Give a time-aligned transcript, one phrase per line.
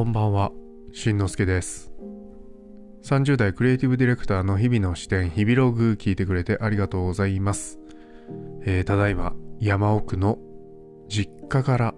[0.00, 0.50] こんばんは、
[0.94, 1.92] しんのすけです。
[3.04, 7.78] 30代クリエイティブディレクターの日々の視点、日々ログ聞いてくれてありがとうございます。
[8.64, 10.38] えーただいま山奥の
[11.10, 11.94] 実家から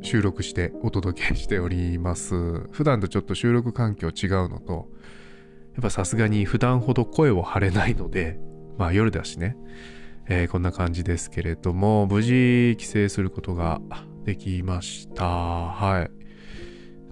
[0.00, 2.68] 収録してお届けしております。
[2.70, 4.88] 普段とちょっと収録環境違うのと、
[5.72, 8.38] やっぱさすがに普段ほど声を張れないので、
[8.78, 9.56] まあ夜だしね、
[10.28, 13.80] えーこんな感じですけれども、無事帰省することが
[14.24, 15.24] できました。
[15.26, 16.21] はい。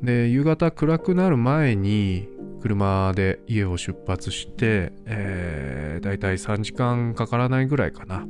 [0.03, 2.29] で、夕方暗くなる前に
[2.61, 8.27] 車で家を出発して、えー、だいたい3時間かからないぐらいかな、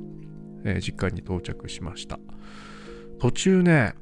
[0.65, 2.19] えー実家に到着しました。
[3.19, 3.95] 途中ね、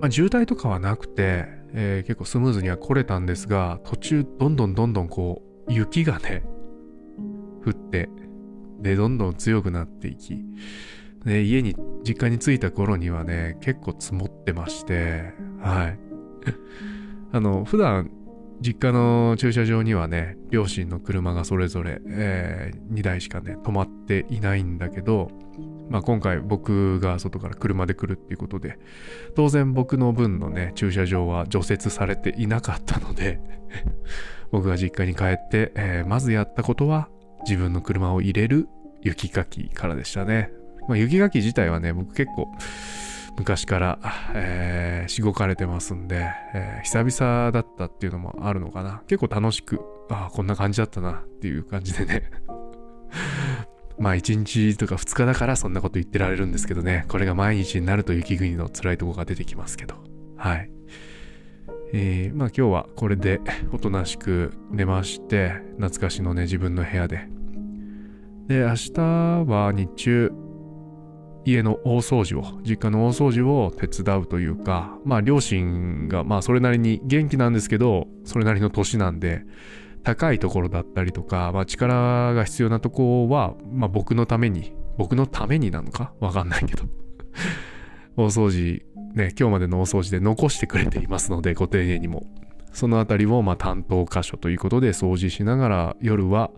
[0.00, 6.42] まあ、渋滞とかはなくて、えー結構スムーズには来れたんですが、途中どんどんどんどんこう、雪がね、
[7.64, 8.08] 降って、
[8.80, 10.44] で、どんどん強くなっていき、
[11.24, 11.74] で、家に、
[12.06, 15.98] 実家に着いた頃にはね、結構積もってまして、はい。
[17.32, 18.10] あの、普段、
[18.60, 25.28] 実家の駐車場にはね、両親の車がそれぞれ、え2台しかね、止まっていないんだけど、
[25.90, 28.78] まあ今回僕が外から車で来るっていうことで、
[29.34, 33.40] 当然僕の分のね、駐車場は除雪されていなかったので、
[34.50, 37.08] 僕が実家に帰って、えーまずやったことは、
[37.46, 38.68] 自分の車を入れる
[39.02, 40.50] 雪かきからでしたね。
[40.88, 42.50] まあ雪かき自体はね、僕結構、
[43.38, 43.98] 昔から、
[44.34, 49.02] えーしごかれてますんで、えー久々だったっていうのもあるのかな。
[49.06, 52.30] 結構楽しく、ああ、こんな感じだったなっていう感じでね。
[53.98, 57.04] まあ1日とか2日だからそんなこと言ってられるんですけどね。
[57.08, 59.96] これが毎日になると雪国の辛いとこが出てきますけど。
[60.36, 60.70] はい。
[61.92, 63.40] えーまあ今日はこれで
[63.72, 67.28] おとなしく寝まして、懐かしのね自分の部屋で。
[68.48, 70.32] で、明日は日中、
[71.46, 79.42] 家の大掃除を、実家の大掃除を手伝うというか、まあ両親がまあそれなりに元気なんですけど、それなりの年なんで、
[80.02, 86.12] 高いところだったりとか、まあ力が必要なとこは、まあ僕のために、僕のためになのか？
[86.20, 86.84] わかんないけど。
[88.16, 88.82] 大掃除、
[89.14, 92.26] ね、今日までの大掃除で残してくれていますので、ご丁寧にも。
[92.72, 96.50] そのあたりをまあ担当箇所ということで掃除しながら、夜は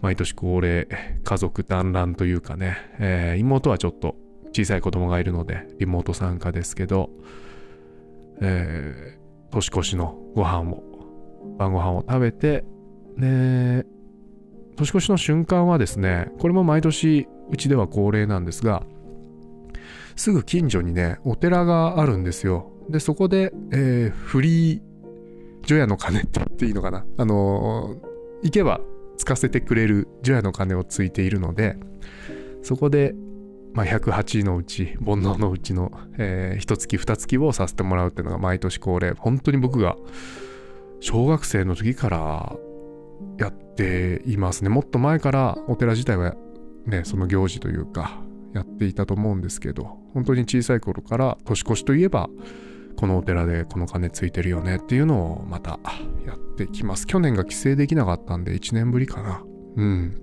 [0.00, 0.88] 毎年恒例、
[1.24, 4.16] 家族団らんというかね、えー妹はちょっと
[4.52, 7.10] 小さい子供がいるので、リモート参加ですけど、
[8.40, 9.18] えー
[9.50, 10.82] 年越しのご飯を、
[11.58, 12.66] 晩ご飯を食べて、
[13.16, 13.86] で、
[14.76, 18.84] 年越しの瞬間はですね、これも毎年うちでは恒例なんですが、
[20.16, 22.70] すぐ近所にね、お寺があるんですよ。
[22.90, 24.80] で、そこで、えーフリー
[25.64, 27.06] 除夜の鐘って言っていいのかな。
[27.16, 28.08] あのー
[28.42, 28.80] 行けば
[29.16, 31.76] つかせてくれる除夜の鐘をついているので、
[32.62, 33.14] そこで、
[33.74, 39.12] まあ、108のうち、煩悩のうちの、えー、1月2月をさせてもらうっていうのが毎年恒例。
[39.12, 39.96] 本当に僕が
[41.00, 42.56] 小学生の時から
[43.38, 44.68] やっていますね。
[44.68, 46.34] もっと前からお寺自体は
[46.86, 48.20] ね、その行事というか、
[48.54, 52.28] やっていたと思うんですけど、本当に小さい頃から年越しといえば、
[52.96, 55.78] このお寺でこの鐘ついてるよねっていうのをまた
[56.26, 57.06] やってきます。
[57.06, 59.42] 去年が帰省できなかったんで1年ぶりかな。
[59.76, 60.22] うん。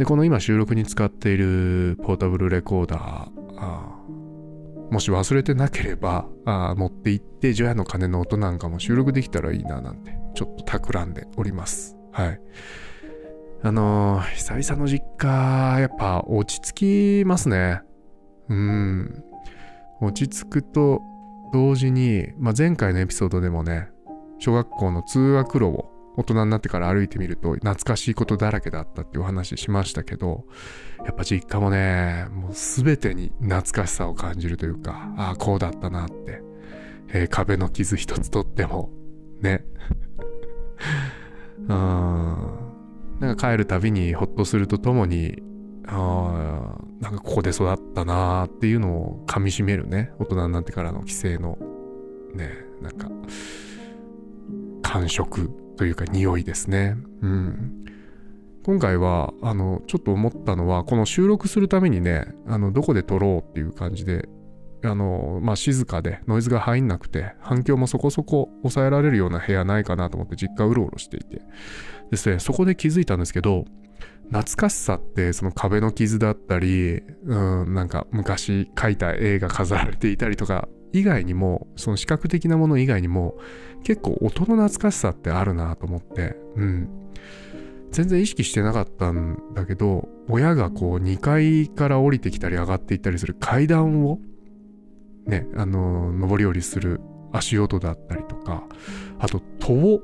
[0.00, 11.98] で、この今収録に使っているポータブルレコーダー、あーもし忘れてなければあ持って行って除夜の鐘の音なんかも収録できたらいいななんてちょっと企んでおります。
[12.12, 12.40] はい。
[13.62, 17.82] あのー久々の実家、やっぱ落ち着きますね。
[18.48, 19.22] うん。
[20.00, 21.02] 落ち着くと
[21.52, 23.90] 同時に、まあ、前回のエピソードでもね、
[24.38, 30.44] 小学校の通学路を大人になってから歩いてみると懐かしいことだらけだったっていうお話しましたけど、
[31.04, 36.42] やっぱ実家もね、もう全てに懐かしさを感じるというか、ああ、こうだったなって。
[37.12, 38.90] えー壁の傷一つとっても、
[39.40, 39.64] ね。
[41.58, 41.66] うん。
[43.20, 45.42] なんか帰るたびにほっとするとともに、
[45.86, 50.12] ああ、なんかここで育ったなーっていうのを噛み締めるね。
[50.18, 51.58] 大人になってからの帰省の、
[52.34, 52.50] ね、
[52.80, 53.10] なんか、
[54.82, 55.50] 感触
[55.80, 56.94] というか匂いですね。
[57.22, 57.86] うん。
[58.64, 64.28] 今回は、あの、ちょっと思ったのは、この収録するためにね、あの、どこで撮ろうっていう感じで、
[64.84, 71.40] あの、まあ、静かでノイズが入んなくて、反響もそこそこ抑えられるような部屋ないかなと思って実家うろうろしていて。
[72.10, 73.64] ですね、そこで気づいたんですけど、
[74.24, 83.36] 懐かしさってその壁の傷だったり、うん、なんか昔描いた絵が飾られていたりとか以外にも、その視覚的なもの以外にも、
[83.84, 86.88] 結構音の懐かしさってあるなと思って、うん。
[87.90, 94.20] 全然意識してなかったんだけど、親がこう2階から降りてきたり上がっていったりする階段を、
[95.26, 97.00] ね、あの、上り下りする
[97.32, 98.64] 足音だったりとか、
[99.18, 100.00] あと戸を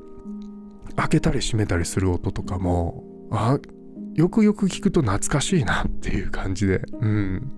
[0.96, 3.58] 開けたり閉めたりする音とかも、あ、
[4.14, 7.52] よくよく聞くと懐かしいなっていう感じで、うん。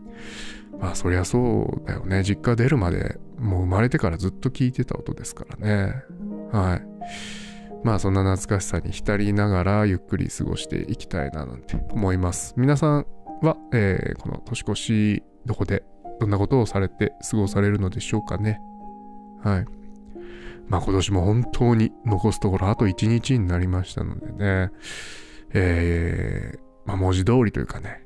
[0.81, 2.23] まあそりゃそうだよね。
[2.23, 6.03] 実家出るまでもう生まれてからずっと聞いてた音ですからね。
[6.53, 6.83] はい。
[7.85, 12.55] まあそんな懐かしさに浸りながらゆっくり過ごしていきたいななんて思います。
[12.57, 13.07] 皆さん
[13.43, 15.85] は、えー、この年越しどこで
[16.21, 18.61] どんなことをされて過ごされるのでしょうかね。
[19.43, 19.67] はい。
[20.69, 24.71] まあ今年も本当に残すところあと1日になりましたのでね、
[25.55, 28.05] えー、まあ文字通りというかね、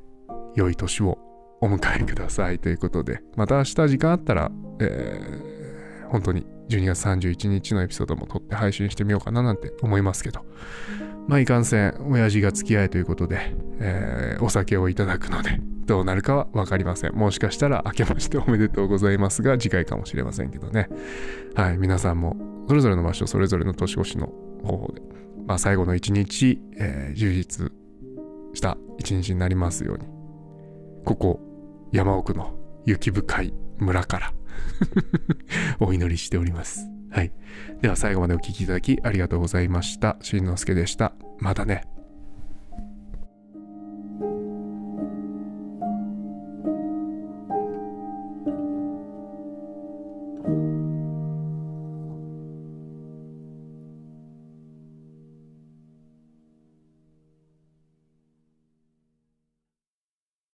[0.55, 1.19] 良い年を
[1.63, 4.51] お迎えくださいということで、また明日時間あったら、
[4.81, 10.45] えー、本当に12月31日のエピソードも撮って配信してみようかななんて思いますけど、
[11.29, 17.15] まあいかんせん、親父が付き合いということで、えー、お酒をいただくので、どうなるかは分かりません。
[17.15, 20.89] もしかしたら明けましておめでとうございますが、次回かもしれませんけどね。
[21.55, 22.37] はい、皆さんも
[22.67, 24.33] それぞれの場所、それぞれの年越しの
[24.65, 25.01] 方法で、
[25.47, 27.71] まあ最後の一日、えー、充実
[28.53, 30.07] した一日になりますように、
[31.05, 31.52] ここ、
[31.93, 32.55] 山奥の
[32.87, 34.33] 雪深い村から
[35.79, 36.89] お祈りしております。
[37.11, 37.33] はい。
[37.83, 40.17] では最後までお聴きいただきありがとうございました。
[40.21, 41.13] しんのすけでした。
[41.39, 41.83] またね。